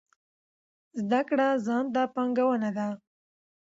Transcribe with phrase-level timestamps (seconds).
[1.01, 2.87] زده کړه ځان ته پانګونه ده